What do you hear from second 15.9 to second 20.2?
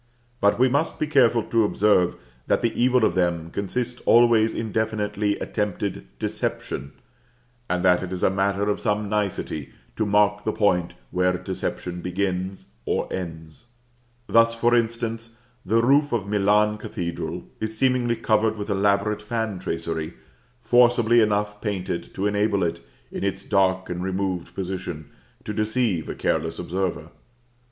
of Milan Cathedral is seemingly covered with elaborate fan tracery,